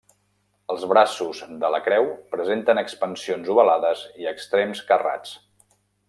Els 0.75 0.85
braços 0.93 1.41
de 1.63 1.69
la 1.75 1.81
creu 1.89 2.07
presenten 2.37 2.81
expansions 2.85 3.51
ovalades 3.57 4.01
i 4.25 4.31
extrems 4.35 4.81
carrats. 4.93 5.35